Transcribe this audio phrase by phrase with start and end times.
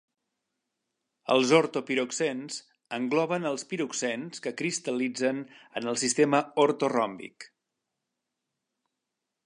[1.33, 2.57] Els ortopiroxens
[2.97, 5.43] engloben els piroxens que cristal·litzen
[5.81, 7.51] en el sistema ortoròmbic.